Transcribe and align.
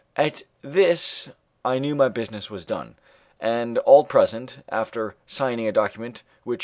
At 0.15 0.41
this 0.63 1.29
I 1.63 1.77
knew 1.77 1.93
my 1.95 2.09
business 2.09 2.49
was 2.49 2.65
done, 2.65 2.95
and 3.39 3.77
all 3.77 4.03
present, 4.03 4.63
after 4.69 5.13
signing 5.27 5.67
a 5.67 5.71
document 5.71 6.23
which 6.43 6.59
M. 6.59 6.59